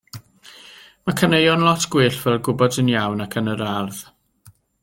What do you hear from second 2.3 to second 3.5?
Gwybod yn Iawn ac